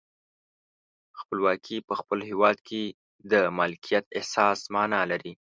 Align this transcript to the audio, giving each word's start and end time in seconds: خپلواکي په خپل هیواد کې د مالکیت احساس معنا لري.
خپلواکي 1.19 1.77
په 1.87 1.93
خپل 1.99 2.19
هیواد 2.29 2.57
کې 2.67 2.83
د 3.31 3.33
مالکیت 3.57 4.05
احساس 4.17 4.59
معنا 4.73 5.01
لري. 5.11 5.33